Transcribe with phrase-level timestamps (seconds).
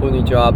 [0.00, 0.48] こんにちは、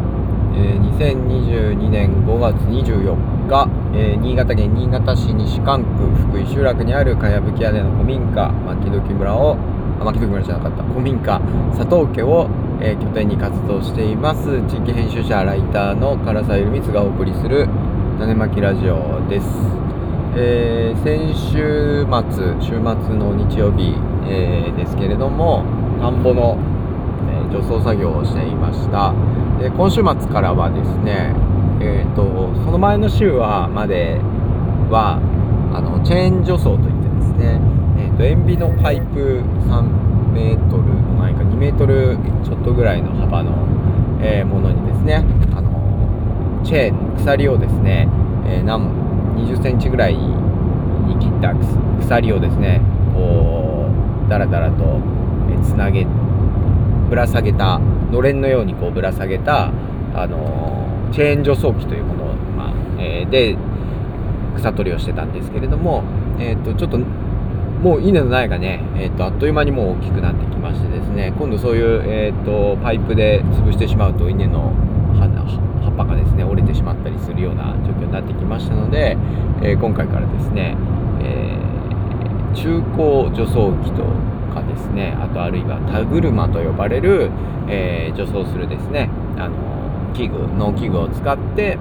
[0.56, 9.57] えー、2022年5月24日、えー、新潟県新潟市西館区福井集落にあるかやぶき屋根の古民家牧時村を
[10.01, 10.83] 牧時村じゃなかった。
[10.85, 11.38] 古民家
[11.77, 12.49] 佐藤家を、
[12.80, 17.68] えー、拠点に活動しています地域編集者ライターの唐沢ゆるみつがお送りする
[18.18, 19.46] 種まきラジオです、
[20.40, 22.80] えー、先週末週末
[23.12, 23.92] の日曜日、
[24.24, 25.66] えー、ですけれども
[26.00, 26.56] 田んぼの
[27.50, 29.14] 除草作業をしていました。
[29.58, 31.34] で今週末からはですね
[31.80, 34.19] えーと、その前の週はまで
[34.91, 35.19] は
[35.75, 37.61] あのチェーン除草といってですね、
[37.98, 39.83] えーと、塩ビのパイプ3
[40.33, 40.84] メートル
[41.19, 43.53] ないか2メートルちょっとぐらいの幅の、
[44.23, 45.17] えー、ものにですね
[45.56, 48.09] あのチェーン鎖をですね、
[48.47, 48.89] えー、何
[49.37, 51.55] 20センチぐらいに切った
[52.01, 52.81] 鎖をですね
[53.15, 53.91] こ
[54.27, 55.01] うだらだらと
[55.62, 56.23] つなげて
[57.09, 59.73] ぶら下げたのれんのようにこうぶら下げた、
[60.15, 62.25] あのチェーン除草機というもの、
[62.56, 63.56] まあえー、で
[64.56, 66.05] 草取りをしてたんですけれども、
[66.39, 74.73] えーと、ちょっともう稲の苗がね、えーと、あっという間にもう大きくなってきましてですね今度そういう、えーと、パイプで潰してしまうと稲の
[75.84, 79.17] 葉っぱがですね折れてしまったりするような状況になってきましたので、
[79.62, 80.77] えー、今回からですね、
[81.23, 84.03] えー、中高除草機と
[84.55, 85.16] かですね。
[85.20, 87.30] あとあるいは田車と呼ばれる、
[87.69, 89.10] えー、除草するですね。
[89.36, 91.77] あの器具農機具を使って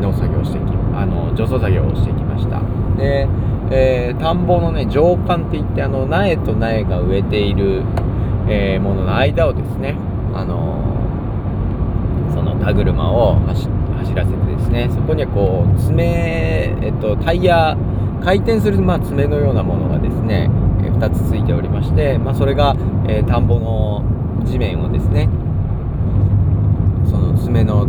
[0.00, 0.62] 農作業してき
[0.94, 2.60] あの除草作業をしてきました。
[2.96, 3.26] で、
[3.70, 7.82] えー、田んぼのね上間っていってあの苗と苗が植えている、
[8.48, 9.96] えー、ものの間をですね
[10.34, 10.84] あの
[12.34, 13.68] その田車を走
[14.14, 17.76] らせてですねそこにはこう爪、えっと、タイヤ
[18.22, 20.50] 回転する、まあ、爪のようなものがですね
[20.98, 22.74] 2つついておりまして、まあ、それが、
[23.08, 24.02] えー、田んぼの
[24.44, 25.28] 地面をですね
[27.08, 27.86] その爪の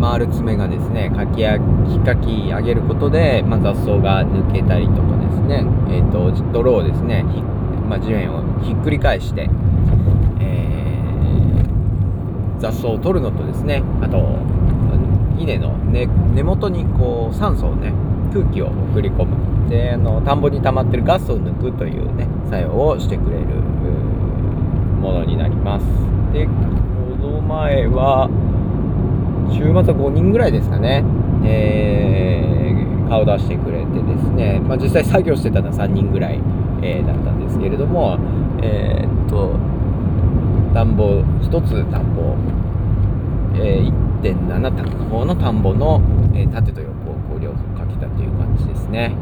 [0.00, 7.24] 回る爪がですねかきや引っかき上げることで、まあ、雑草が抜けたりとかですね、えーと、泥をですね
[7.88, 9.48] まあ、地面をひっくり返して、
[10.40, 14.38] えー、雑草を取るのとですねあと
[15.38, 17.92] 稲の根根元にこう酸素をね
[18.32, 19.57] 空気を送り込む。
[19.68, 23.44] であの田んぼに溜まってるガスを抜くというね作用をしてくれる
[25.00, 25.84] ものになります。
[26.32, 26.52] でこ
[27.20, 28.28] の前は
[29.50, 31.04] 週末は5人ぐらいですかね、
[31.44, 36.40] えー、顔出してくれてですね、まあ、実際作業してたのは3人ぐらい、
[36.82, 38.18] えー、だったんですけれども
[38.62, 39.56] えー、っと
[40.74, 42.36] 田んぼ1つ田んぼ、
[43.56, 46.02] えー、1.7田の方の田んぼの、
[46.34, 49.16] え、縦と横をこう両方かけたという感じですね。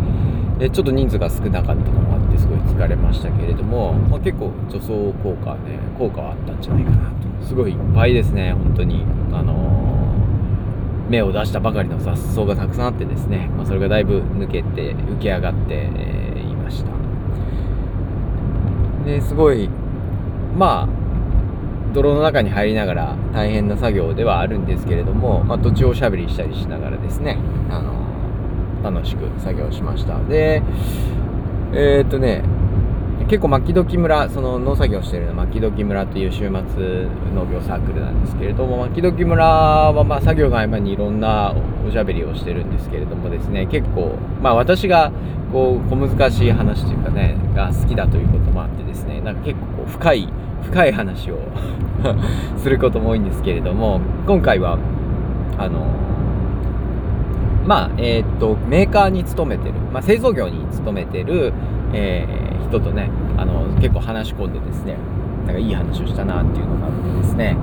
[0.59, 4.89] でちょっと人数が少なかったのもあってすごい疲れましたけれども、まあ、結構助走
[5.23, 7.47] 効果はね効果はあったんじゃないかなと。
[7.47, 9.05] すごいいっぱいですね本当に。
[9.33, 16.91] あのー、芽を出したばかりの雑草がたくさんあってですね、まあ、それがだいぶ抜けて浮き上がって、えー、いました。
[19.05, 19.69] ですごい
[20.57, 20.89] まあ
[21.93, 27.39] 泥の中に入りながら大変な作業ではあるんですけれども、まあ、途中おしゃべりしたりしながらですね、
[27.71, 28.06] あの
[28.91, 30.19] 楽しく作業しました。
[30.21, 30.63] で
[31.73, 32.45] えー、っとね
[33.29, 36.49] 結構牧時村その農作業してるの牧時村という週末
[37.35, 41.53] 農業サークルなんですけれども牧時村はま作業の合間にいろんな
[41.87, 45.11] おしゃべりをしてるんですけれどもですね結構まあ私が
[45.51, 50.29] こう小難しい話というかねが好きだということもあってですねなんか結構こう深い
[50.63, 51.39] 深い話を
[52.59, 54.79] することも多いんですけれども今回は
[55.59, 55.81] あの
[57.67, 61.53] まあえー、っとメーカーに勤めてる、まあ、製造業に勤めてる、
[61.93, 64.97] えー、人とねあの結構話し込んでですね
[65.47, 67.57] なんかいい話をしたなっていうのがあってですね、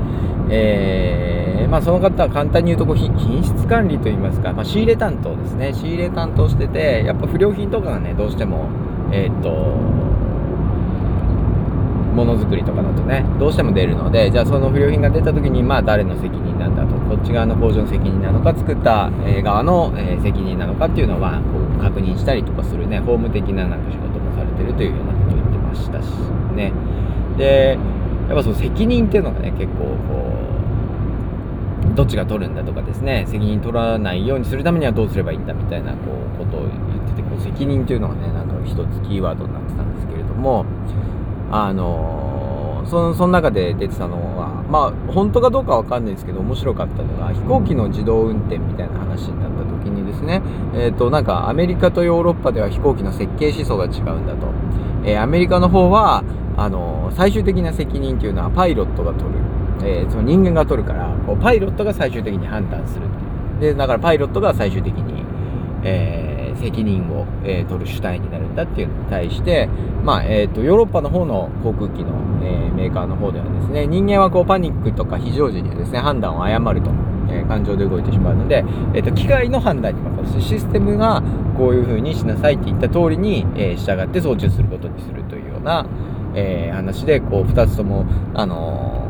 [0.50, 5.74] えー、まあ、その方は簡単に言うとこう品質管理といいますか、まあ、仕入れ担当ですね。
[5.74, 8.70] 仕入れ担当しててやっぱ不良品とかがねどうしても
[9.12, 9.52] えー、っと
[12.13, 19.09] ものづくりとかだとねどうしても出るのでじゃあその不良品が出た時にまあ誰の責任なんだとこっち側の工場の責任なのか作った
[19.43, 26.08] 側の責任なのかっていうのはこう確認したりとかするね法務的ななんか仕事もされてるというようなことを言ってましたし
[26.55, 26.72] ね。
[27.38, 27.78] で
[28.28, 30.32] やっぱその責任っていうのがね結構こ
[31.91, 35.97] うどっちが取るんだとかですね責任取らないようにするためにはどうすればいいんだみたいなこ
[36.35, 36.72] うことを言っ
[37.09, 40.66] ててこう責任っていうのがねなんか一つキーワードになってたんですけれども
[41.53, 50.41] あのそのその中で出てたのはまあ本当かどうかわかんないですけど面白かったのが飛行機の自動運転みたいな話になった時にですね
[50.73, 54.47] えっ、ー、となんかアメリカとヨーロッパでは飛行機の設計思想が違うんだと、
[55.05, 56.23] えー、アメリカの方は
[56.58, 59.44] あの最終的な責任っていうのはパイロットが取る。
[59.85, 63.05] え、その人間が取るからこうパイロットが最終的に判断する
[63.59, 65.26] でだからパイロットが最終的に、
[65.84, 66.22] えー、
[66.55, 69.67] 責任を、えー、取る主体になるんだっていうのに対して、
[70.03, 72.14] まあえーと、ヨーロッパの方の航空機の、
[72.44, 76.91] え、メーカーの方ではですね人間はこうパニックとか非常時にはですね判断を誤ると、
[77.29, 78.64] え、感情で動いてしまうので、
[78.94, 81.22] えーと、機械の判断に任せシステムが
[81.58, 85.85] こういうふうにしなさいって言った通りに、え、従って操縦することにするというような、
[86.35, 89.08] え、話でこう2つともあの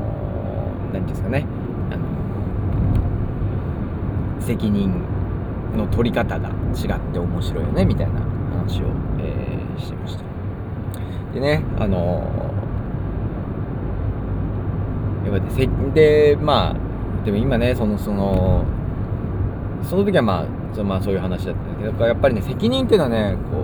[0.94, 1.46] 何ですかね
[4.44, 5.13] 責任
[5.76, 8.22] の取り方が違って面白いよねみたいな
[8.52, 8.88] 話を、
[9.20, 10.24] えー、してました。
[11.34, 12.54] でねあの
[15.26, 18.66] やっぱりでまあでも今ねそのその
[19.84, 23.64] その時はまあそ,、まあ、そういう話だったんですけどやっぱりね責任っていうのはねこ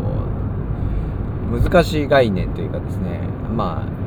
[1.57, 3.21] う難しい概念というかですね
[3.55, 3.99] まあ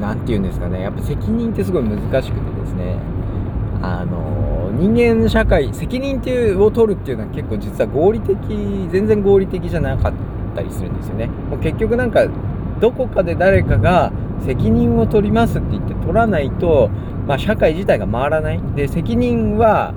[0.00, 2.96] 何て言うんですかねやっぱ責任ってすごい難しくてですね
[3.82, 8.36] あの人間社会責任っていうを取るっていうのは結構実は合理的
[8.90, 10.12] 全然合理的じゃなかっ
[10.54, 11.26] たりするんですよね。
[11.50, 12.26] もう結局なんか
[12.80, 14.12] どこかで誰かが
[14.44, 16.90] 責任を取りますって言って取らないと、
[17.26, 18.60] まあ、社会自体が回らない。
[18.76, 19.94] で責任は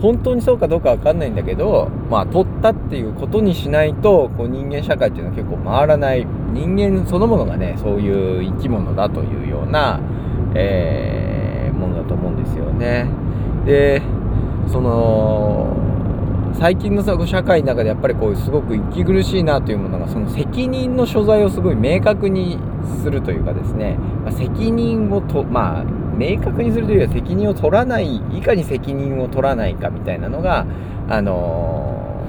[0.00, 6.26] 本当にそうかどうか分かんないんだけど、まあ、取ったっていうことにしないとこう人間社会っていうのは結構回らない。
[6.52, 10.00] 人間そのものがねそういう生き物だというような、
[10.54, 13.06] えー、ものだと思うんですよね。
[13.66, 14.00] で
[14.68, 15.76] その
[16.58, 22.58] 最近のさ社会の中でやっぱりこうすごく息苦しいなというものがその責任の所在をすごい明確に
[23.02, 25.84] するというかですね、まあ、責任をとまあ
[26.16, 30.64] 明確にするというよりは責任を取らないいかに責任を取らないかみたいなのが
[31.10, 32.24] あの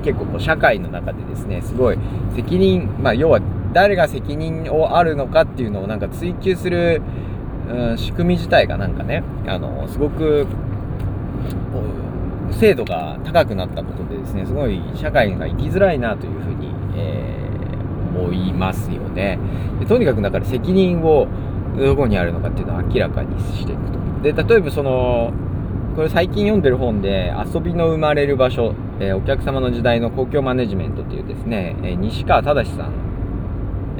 [0.00, 1.98] ー、結構こう社会の中でですねすごい
[2.34, 3.40] 責任まあ要は
[3.74, 7.02] 誰が責任をあるのかっていうのをなんか追求する、
[7.68, 10.46] うん、仕組み自体がなんかねあの、すごく
[12.52, 19.38] 精度が高くなったことでですねすごい社会が生きづらいなというふうに、えー、思いますよね
[19.80, 21.26] でとにかくだから責任を
[21.76, 23.96] どこにあるのかっていうのを明らかにしていくと。
[24.22, 25.32] で、例えばその、
[25.94, 32.92] これ最近読んでる本で、遊びの生まれる場所、えー、お客様の時代の公共マネジメントっていうですね、えー、西川忠さん、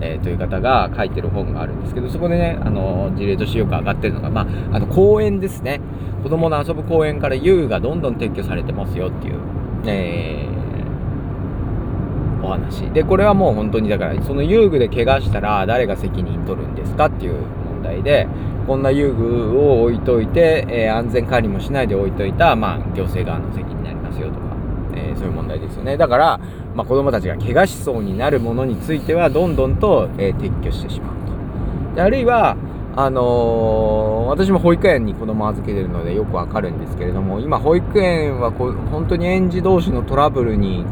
[0.00, 4.46] えー、という方が書いてる本があるんですけど、そこでね、あの事例としてよく上がってるのが、まあ、
[4.76, 5.81] あの公園ですね。
[6.22, 9.34] 子供の遊ぶ公園から遊具がどんどん撤去されてますよっていう、
[9.87, 10.48] え
[12.43, 12.90] お話。
[12.93, 18.28] で、これはもう本当にだから、その遊具で怪我したら誰が責任取るんですかっていう問題で
[18.66, 24.45] こんな遊具を置いといて、えー、安全管理もしないで置いといた、まあ、行政側の責任になりますよとか、
[24.96, 25.96] えー、そういう問題ですよね。
[25.96, 26.40] だから、
[26.75, 31.16] まあ、子どもたちが怪我しそうになるものについてはどんどんと、えー、撤去してしまう
[31.90, 31.96] と。
[31.96, 32.56] であるいは
[32.98, 40.84] あのー、私も保育園に子供預けてるのでよくわかるんですけれども今保育園はこ本当に園児同士のトラブルに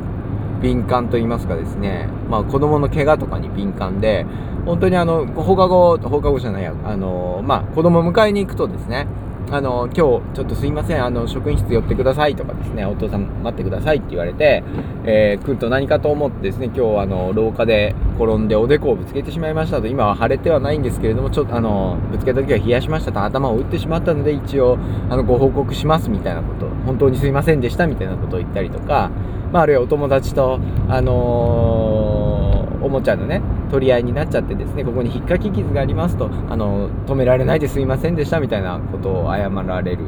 [0.61, 4.27] 敏感と言いますかですね、まあ、子供の怪我とかに敏感で
[4.67, 9.07] 本当にあの放課後放課後じゃないやあのまあ子供迎えに行くとですね
[9.51, 11.05] あの今日ちょっとすいません。
[11.05, 12.85] あの職員室寄ってくださいとかですね。
[12.87, 14.65] お父さん待ってくださいって言われて、
[15.05, 19.87] えー、来ると何かと思ってですね今日あの廊下で転んでおでこをぶつけてしまいましたと。
[19.87, 24.79] 今は腫れてはないんですけれどもちょっとあのぶつけた時は冷やしましたと頭を打ってしまったので一応
[25.11, 29.11] あのご報告しますみたいなこと本当にすいませんでしたみたいなことを言ったりとか、
[29.53, 30.59] まあ、あるいはお友達と
[30.89, 33.43] あのー、おもちゃのね
[33.75, 40.05] 取り合いになっちゃってですねここに引っかき傷がありますとあの止められないですいませんでしたみたいなことを謝られる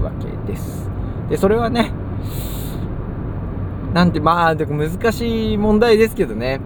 [0.00, 0.88] わけです。
[1.28, 1.90] でそれはね
[3.92, 6.60] なんてまあでも難しい問題ですけどね。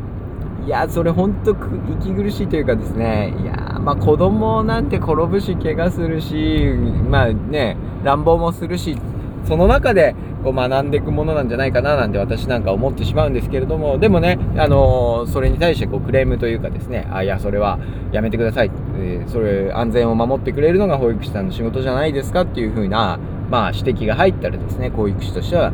[0.67, 1.57] いやそれほんと
[2.03, 3.35] 息苦しいというかですね。
[3.41, 6.75] いやまあ子供なんて転ぶし怪我するし
[7.09, 8.99] まあね乱暴もするし
[9.49, 10.15] その中で
[10.45, 17.79] こう学んでいくものなんじゃないかななんて私なんか思ってしまうんですけれどもでもね、あの、それに対してこうクレームというかですねあいやそれは
[18.13, 23.19] やめてください、え、それ安全を守ってくれるのが保育士さんの仕事じゃないですかっていうふうな、
[23.51, 25.73] まあ、指摘が入ったらですね保育士としては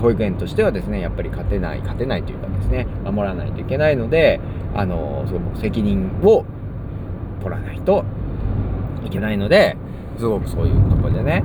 [0.00, 4.40] 保育園としてはですねやっぱり勝てない勝てないというかですね守らないといけないので、
[4.74, 6.44] あの、その責任を
[7.42, 8.04] 取らないと
[9.04, 9.76] いけないので
[10.18, 11.42] すごくそういうとこでね、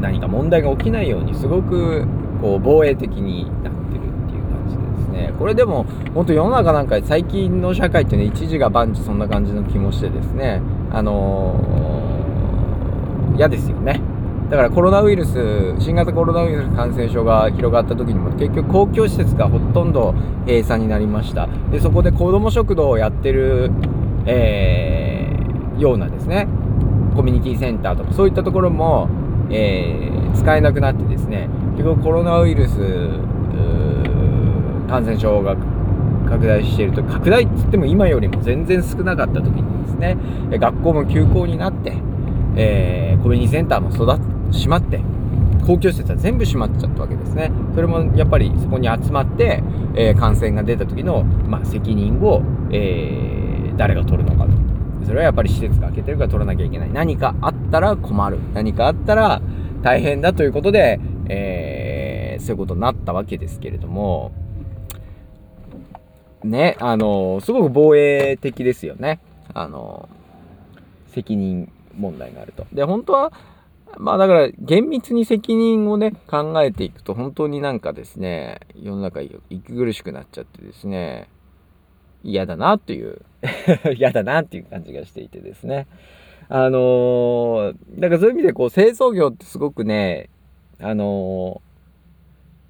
[0.00, 2.06] 何か問題が起きないようにすごく
[2.40, 5.32] こう防衛的になってるっていう感じですね。
[5.38, 10.60] これでも本当世の中なんか最近の社会ってね一時が万事そんな感じの気もしてですね。
[10.92, 14.00] あのー、嫌ですよね。
[14.50, 20.12] だからコロナウイルス新型コロナウイルス感染症が広がった時にも結局公共施設がほとんど
[20.46, 21.48] 閉鎖になりました。
[21.70, 23.70] でそこで子ども食堂をやってる、
[24.26, 25.20] えー
[25.80, 26.46] ようなですね
[27.16, 29.08] コミュニティセンターとかそういったところも、
[29.50, 33.20] えー、使えなくなってですね結局コロナウイルス
[34.88, 35.56] 感染症が
[36.28, 40.16] 拡大していると拡大っつっても今よりも全然少なかった時にですね
[40.58, 41.96] 学校も休校になって、
[42.56, 45.00] えー、コミュニティセンターも育っ閉まって
[45.60, 47.52] 公共施設は全部閉まっちゃったわけですね。
[47.74, 49.62] それもやっぱりそこに集まって、
[49.94, 52.42] えー、感染が出た時の、まあ、責任を、
[52.72, 54.59] えー、誰が取るのかと。
[55.04, 56.92] それはやっぱり施設が開けてるから取らなきゃいけない。
[56.92, 58.38] 何かあったら困る。
[58.54, 59.40] 何かあったら
[59.82, 64.32] 大変だということで、えー、そういうことになったわけですけれども。
[66.44, 69.20] ねあのすごく防衛的ですよね。
[69.52, 70.08] あの
[71.08, 72.66] 責任問題があると。
[72.72, 73.32] で本当は
[73.98, 79.40] まあだから厳密に責任をね考えていくと本当になんかですね世の中息
[79.72, 81.28] 苦しくなっちゃってですね
[82.22, 83.22] 嫌だなっていう
[83.96, 85.86] 嫌だなっていう感じがしていてですね。
[86.48, 90.30] あのー、だからそういう意味でこう製造業ってすごくね
[90.80, 91.62] あの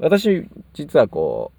[0.00, 1.52] ー、私実はこ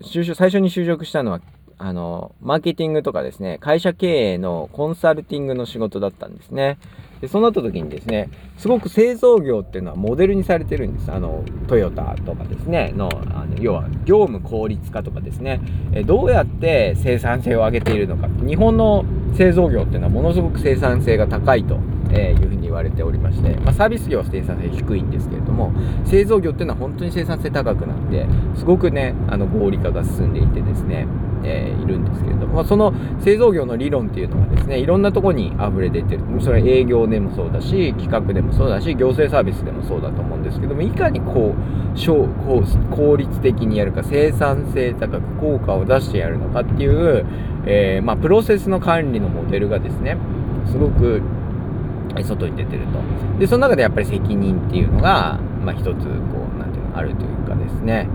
[0.00, 1.40] う就職最初に就職したのは
[1.84, 6.78] あのマーケティングとかですね会社経営のコンサルティングの仕事だったんですね。
[7.20, 11.10] でそうなった時にですねすごく製造業っていうのはモデルにされてるんです。
[11.10, 15.60] あのトヨタとかですねのあの要は業務効率化とかですね。
[15.92, 18.28] えどうやって生産性を上げているのか。
[18.46, 21.80] 日本の製造業っていうのはものすごく生産性が高いと、
[22.12, 25.72] えいうふうに言われておりまして、まあ、サービス業は生産性低いんですけれども
[26.04, 31.06] 製造業っていうのは本当に生産性高くなってすごくねあの合理化が進んでいてですね。
[31.44, 42.26] え、いるんですけれども、まあ、その製造業の理論っていうのはですねいろんなとこに溢れ出てるそれは営業でもそうだし企画でもそうだし行政サービスでもそうだと思うんですけどもいかにこう小
[42.90, 47.26] 効率的にやるか生産性高く効果を出してやるのかっていう、
[47.66, 50.16] えー、まあ、プロセスの管理のモデルがですね
[50.70, 51.22] すごく
[52.24, 58.08] 外に出てるとでその中でやっぱり責任っていうのが、まあ、一つこうなんていうのあるというかですね、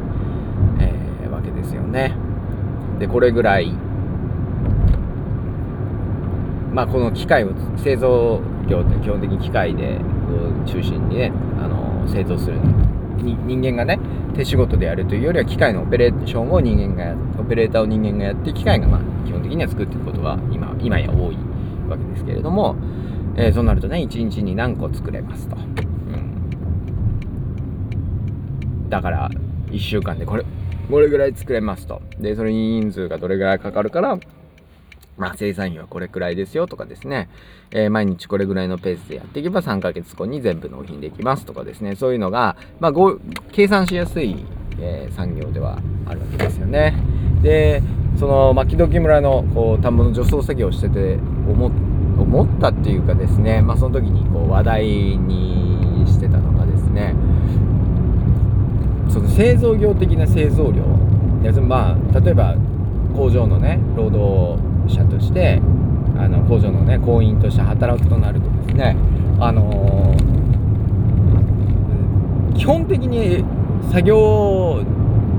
[0.79, 2.26] えー、わけですよね。
[2.99, 3.73] でこれぐらい。
[6.73, 9.99] まあこの機械を製造業って基本的に機械で
[10.67, 12.59] 中心にねあの製造する。
[13.17, 13.99] 人間がね
[14.35, 21.37] 手仕事でやるというよりは機械のオペレーションを人間がオペレーターを人間がやって機械がまあ基本的には作っていくことが今今や多い
[21.89, 22.75] わけですけれども、
[23.35, 26.49] えー、そうなるとね1日に何個作れますと、うん、
[28.89, 29.31] だから
[29.67, 30.45] 1週間でこれ
[30.89, 32.01] これぐらい作れますと。
[32.19, 34.17] で、それに人数がどれぐらいかかるから、
[35.17, 37.27] まあ、生産費はこれくらいですよとかですね、
[37.71, 42.93] えー、毎日これぐらいのペースでやっていけば3ヶ月後に全部納品できますとかですね、そういうのが、まあ、
[43.51, 44.45] 計算しやすい、
[44.79, 46.93] えー、産業ではあるわけですよね。
[47.41, 47.81] で、
[48.19, 51.15] その牧時村のこう田んぼの除草作業をしてて
[51.47, 51.71] 思
[52.17, 57.13] 思ったっていうかですね、まあ、その時にこう話題にしてたのがですね、
[59.09, 60.81] その製造業的な製造量。
[61.61, 62.55] まあ例えば
[63.15, 64.59] 工場のね労働
[64.91, 65.61] 者として
[66.17, 68.97] あの工場のね工員として働くとなるとですね
[69.39, 73.45] あのー、基本的に
[73.91, 74.83] 作業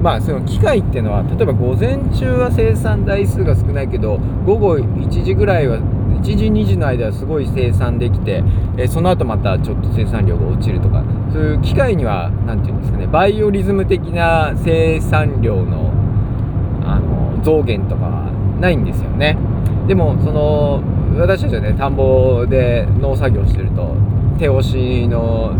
[0.01, 5.79] まあその機械っていうのは例えば午前中は生産台数が少ないけど午後1時ぐらいは
[6.19, 8.43] 1時2時の間はすごい生産できて、
[8.77, 15.93] えー、その後またちょっと生産量が落ちるとかそういう機械には何て言うんですかねバイオリズム的な生産量の
[16.85, 19.37] あの増減とかはないんですよね。
[19.87, 20.83] でもその
[21.19, 23.95] 私たちはね田んぼで農作業してると
[24.39, 25.55] 手押しの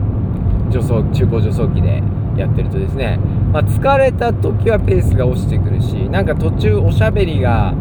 [0.71, 2.03] 除草中古除草機で
[2.37, 3.19] やってるとですね、
[3.53, 7.75] まあ、疲れた時はペースが落ちてくるしなんか途中おしゃべりが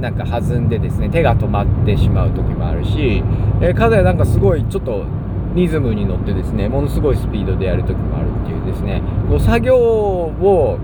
[0.00, 3.22] なんか弾んでですね手が止まってしまう時もあるし、
[3.60, 5.04] えー、かなんかすごいちょっと
[5.54, 10.78] リズムに乗ってですねものすごいスピードでやる時もあるっていうですねこう作業を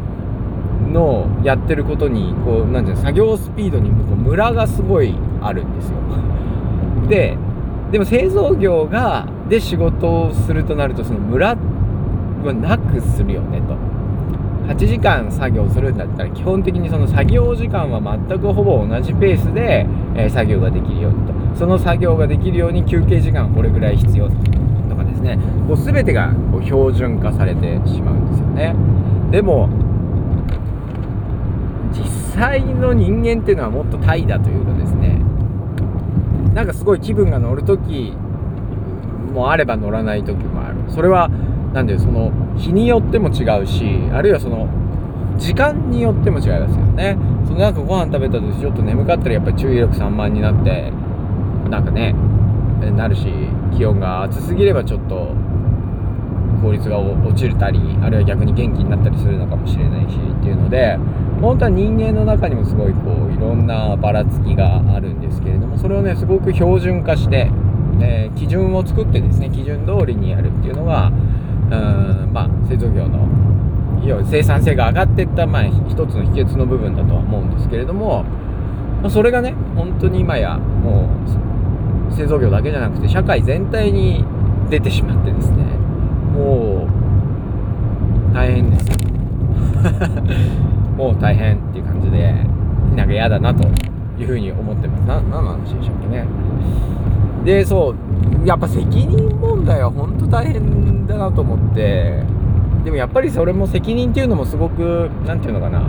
[0.93, 5.97] のやってることにこうなんていうの作業スピードにこうムラがすごいあるんですよ。
[7.09, 7.37] で
[7.91, 11.57] でも製造業がで仕事をするとなるとそのムラ
[12.45, 13.96] はなくするよねと。
[14.69, 21.33] 8時間作業するんだったら基本的にその作業時間は全くほぼ同じペースで、え、作業ができるようにと。
[21.57, 24.35] その作業ができるように休憩時間これぐらい必要と
[24.97, 25.39] かですね。
[25.69, 28.75] こう全てがこう標準化されてしまうんですよね。
[29.31, 29.69] でも
[31.93, 32.05] 実
[32.35, 35.21] 際の人間っていうのはもっと怠惰というかですね。
[36.55, 38.15] なんかすごい気分が乗る時
[39.33, 40.77] もあれば乗らない時もある。
[40.89, 41.31] それは
[41.77, 44.67] なんでその日によっても違うしあるいはその
[45.37, 47.19] 時間によっても違いますよね。
[47.45, 50.91] そのなんかご飯食べた時ちょっと眠かったらやっぱり注意力散漫になって
[51.69, 52.15] なんかね
[52.97, 53.29] なるし
[53.77, 55.35] 気温が暑すぎればちょっと
[56.63, 60.97] 効率が落ちるたりあるいは逆に元気になったりするのかもしれないしっていうので
[61.43, 67.51] 本当は人間の中にもすごいこういろんなばらつきがあるんですけれどもそれをねすごく標準化して、
[68.01, 71.13] えー、基準を作ってですね基準通りにやるっていうのが
[71.71, 73.27] うんまあ製造業の
[74.05, 78.23] 要は生産性が上がっていった、まあ、一つの秘訣の部分だとは思うんですけれども、
[79.03, 81.09] まあ、それがね本当に今やも
[82.11, 84.25] う製造業だけじゃなくて社会全体に
[84.71, 85.65] 出てしまってですね
[86.35, 86.87] も
[88.31, 88.87] う大変です
[90.97, 92.33] もう大変っていう感じで
[92.95, 93.67] なんか嫌だなと
[94.19, 95.01] いうふうに思ってます。
[95.03, 96.07] な何の話でしたっけ？
[96.09, 96.25] ね
[97.47, 97.95] でそ
[98.45, 102.25] うやっぱ責任問題は本当大変だなと思って。
[102.85, 105.81] でもやっぱりそれも責任っていうのもすごく何て言うのかな。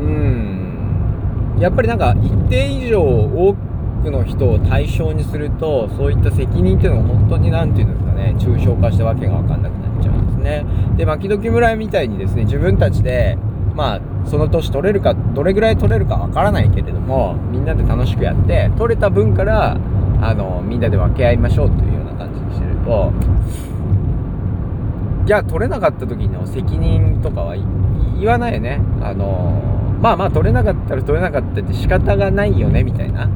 [0.00, 1.56] うん。
[1.58, 3.54] やっぱりなんか一定以上多
[4.02, 8.34] くの人を対象にするとそういった責任っていうのが本当に何て言うんですかね。
[8.38, 10.66] 抽象化してわけが分かんなくなっちゃうんですね。
[10.96, 13.38] で牧時村みたいにですね自分たちで
[13.74, 19.76] まあその年取れるかどれぐらい取れるかわからないけれどもみんなで楽しくやって取れた分から
[20.20, 23.12] あのみんなで分け合いましょうというような感じにしてると
[25.26, 27.56] じゃあ取れなかった時の責任とかは
[28.18, 28.80] 言わないよね。
[29.00, 29.60] あの
[30.00, 33.28] まあまあ取れなかったら取れなかったって仕方がないよねみたいな。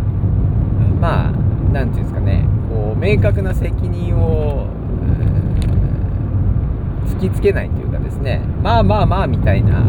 [1.01, 1.33] まあ
[1.73, 2.45] 何て言うんですかね。
[2.69, 4.67] こう明確な責任を
[7.07, 8.41] 突きつけないというかですね。
[8.63, 9.85] まあまあまあみたいな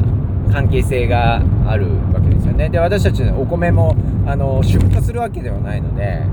[0.52, 2.70] 関係性があるわけですよね。
[2.70, 6.24] で私たちのお米もあの出荷するわけではないので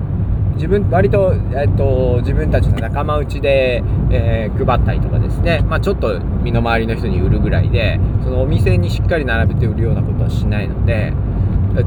[0.55, 11.13] 自分割と,、えっと自分たちの仲間内で、えー、配ったりとかですね、まあ、ちょっと身の回りの人に売るぐらいでそのお店にしっかり並べて売るようなことはしないので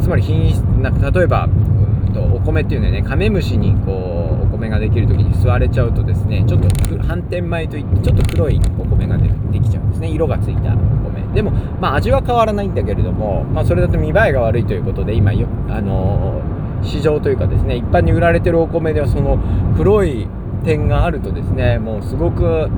[0.01, 6.67] つまり品質な例えば、うんと、お米っていうのはねカメムシにこうお米ができる時に吸われちゃうとですねちょっと
[7.03, 10.09] 反転米といってちょっと黒いお米がでできちゃうんですね。
[10.09, 10.75] 色がついたお
[11.09, 11.16] 米。
[11.33, 19.39] でもまあ味は変わらないんだけれども、まあ、それだと見栄えが悪いということで今よあのー市場というかですね一般に売られてるお米ではその
[19.75, 20.27] 黒い
[20.63, 22.69] 点があるとですねもうすごく、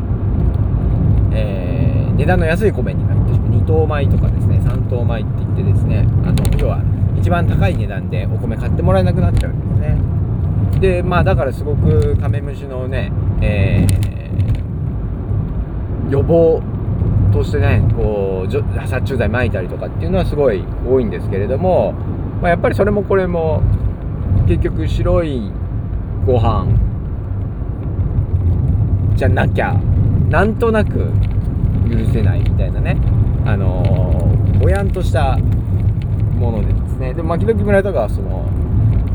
[1.34, 3.50] えー、値段の安い米になってしまう。
[3.50, 6.82] 2等米とかですね3等米って言ってですねあの要は
[7.20, 9.98] 一番高い値段でお米買ってもらえなくなっちゃうんですね。
[10.80, 16.62] でまあだからすごくカメムシのね、えー、予防
[17.32, 18.52] としてねこう
[18.88, 21.94] 殺虫剤撒いたりとかっていうのはすごい多いんですけれども、
[22.42, 23.62] まあ、やっぱりそれもこれも
[24.48, 25.52] 結局白い
[26.26, 26.68] ご飯
[29.16, 29.74] じゃなきゃ
[30.30, 31.12] なんとなく
[31.90, 32.98] 許せないみたいなね
[33.46, 33.84] あの
[34.60, 37.14] ぼやんとしたものでですね。
[37.14, 38.48] でも牧時村とかはその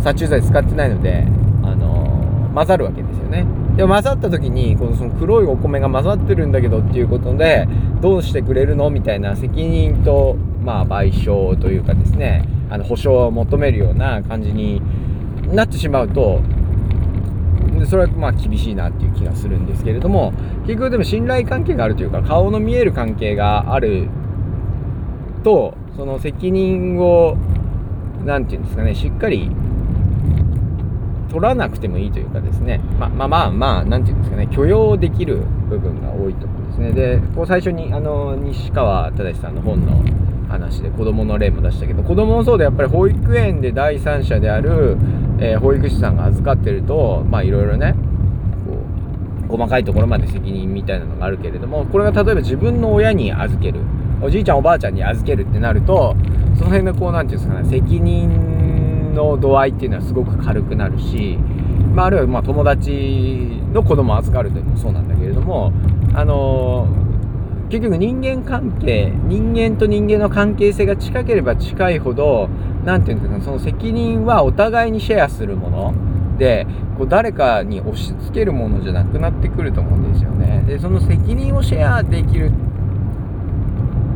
[0.03, 1.27] 殺虫剤使ってないので
[1.63, 3.47] あの混ざるわけですよね。
[3.77, 7.67] で混ざった時にこのその黒いお米が混ざってるんだけどっていうことで
[8.01, 14.81] どうしてくれるのみたいな責任とまあ賠償というかですねあの保証を求めるような感じに
[15.53, 16.41] なってしまうと
[17.89, 20.33] それはまあ厳しいなっていう気がするんですけれども
[20.63, 24.09] 結局でも信頼関係があるというか顔の見える関係がある
[25.43, 27.37] とその責任を
[28.25, 29.51] 何て言うんですかねしっかり
[31.35, 32.81] 取らなくてもいいというかですね。
[32.97, 34.47] ままあまあまあ何て言うんですかね。
[34.55, 36.93] 許容できる部分が多いと思うんですね。
[36.93, 40.01] でこう最初にあの西川忠さんの本の
[40.49, 44.97] 話で子供の例も出したけど子供もそうでやっぱり保育園で第三者である、
[45.41, 47.97] えー、保育士さんが預かってるとまあいろいろね
[49.49, 53.81] こう細かいところまで責任みたいなのがあるけれどもこれが例えば自分の親に預ける
[54.23, 56.15] おじいちゃんおばあちゃんに預けるってなると
[56.57, 58.54] その辺のこう何て言うんですかね責任
[59.15, 61.39] の度合いっていうのはすごく軽くなるし、
[61.95, 62.91] まあ、あるいはま友達
[63.73, 65.73] の子供を預かるというのもそうなんだけれども
[66.15, 66.87] あの
[67.71, 72.49] 結局人間関係人間と人間の関係性が近ければ近いほど
[72.85, 76.67] 何て言うんですかその責任はお互いにシェアするもので
[76.99, 80.65] こう誰かに押し付けるものじゃなくなってくると思うんですよね。
[80.67, 82.51] でその責任をシェアできる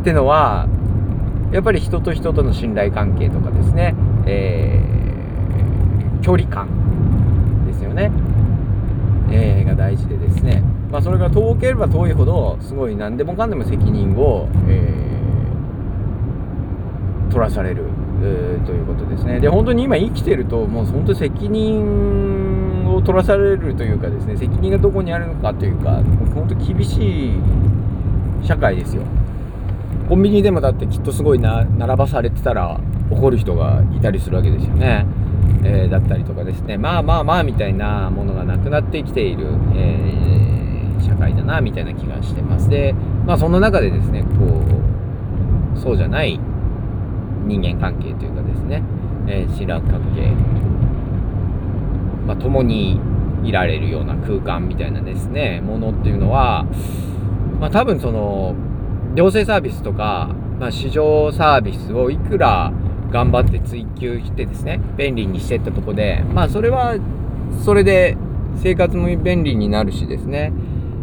[0.01, 0.69] ってのは
[1.53, 3.95] やっぱり人と人との信頼関係とかですね、
[4.27, 6.69] えー、距離感
[7.67, 8.11] ですよね、
[9.31, 10.63] えー、が大事でですね。
[10.91, 17.85] まあ、それが遠ければ遠いほどすごい何でもかんでも責任を、えー、取らされる、
[18.23, 19.41] えー、ということですね。
[19.41, 26.03] で本当に今生きてるともう本当責任を取らされるというかですね責任がどこにあるのかというか
[26.35, 27.33] 本当厳しい
[28.43, 29.03] 社会ですよ。
[30.09, 35.05] コンビニでもだってきっとすごいな並ばされてたら怒る人がいたりするわけですよね。
[35.65, 36.79] えー、だったりとかですね。
[36.79, 42.71] まあまあまあみたいなものがなくなってきている、えー、社会だなみたいな気がしてます。
[42.71, 42.95] で
[43.27, 44.63] まあその中でですねこ
[45.77, 46.41] うそうじゃない
[47.45, 48.83] 人間関係というかですね、
[49.27, 50.31] えー、信頼関係。
[52.27, 52.99] まあ共に
[53.45, 56.65] いられるような空間みたいなですねものっていうのは
[57.61, 58.55] まあ多分その
[59.15, 62.73] 行政サービスとか、まあ、市場サービスをいくら
[63.11, 66.97] 頑張って追求してですね便利にしてったとこでまあそれは
[67.65, 68.17] それで
[68.63, 70.53] 生活も便利になるしですね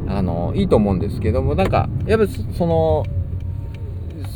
[0.08, 3.06] あのいいと思うんですけどもなんかやっぱその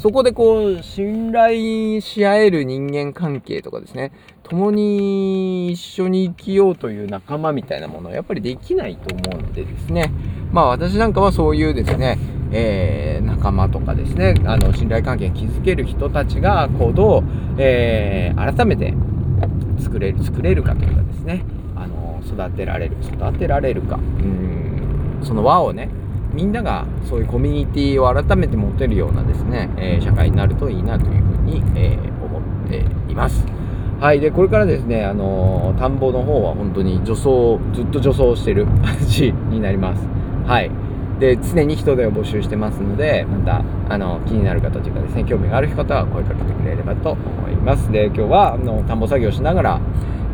[0.02, 10.12] そこでこう信頼し合える人間関係とかですね共に一緒に生きようという仲間みたいなものはやっぱりできないと思うのでですね。
[10.52, 12.18] まあ私なんかはそういうですね
[12.52, 17.24] えー、仲間とかですねあの信頼関係を築ける人たちが行動を、
[17.58, 18.94] えー、改めて
[19.80, 21.44] 作れる作れるかというかですね
[21.76, 25.90] あの育てられる育てられるかうんその輪をね
[26.34, 32.78] みんながそういうコミュニティを改めて持てるようなですね、えー、社会になるといいなというふうに、えー、思って
[33.12, 33.44] います。
[34.00, 34.20] はい。
[34.20, 40.08] で、これからですね、あのー、田んぼの方は本当に除草、ずっと除草してる感じになります。
[40.46, 40.72] はい。
[41.20, 47.92] で常に人手を募集してますのでまたあの気になる方というかですね興味がある方は声かけてくれればと思います。
[47.92, 49.82] で今日はあの田んぼ作業しながら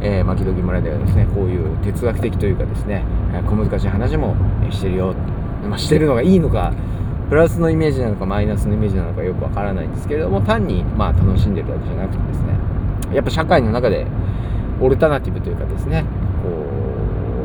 [0.02, 3.04] えー、巻き時村ではですねこういう哲学的というかですね
[3.48, 4.36] 小難しい話も
[4.70, 5.14] してるよ、
[5.64, 6.74] まあ、してるのがいいのか
[7.30, 14.06] プラスのイメージなのかマイナスのイメージなのかよくわからないんですけれども単にまあ楽しんでるわけじゃなくてですねやっぱ社会の中で
[14.80, 16.06] オルタナティブというかですね
[16.44, 16.50] こ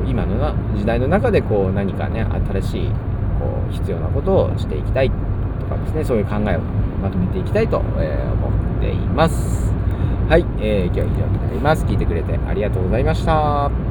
[0.05, 2.90] う今のな時代の中でこう何かね新しい
[3.40, 6.61] こう必要なことをしていきたいとかですねそういう考えを
[7.00, 9.72] まとめていきたいと、え思っています。
[10.29, 11.85] はい、えー、今日は以上になります。
[11.87, 13.89] 聞いてくれてありがとうございました。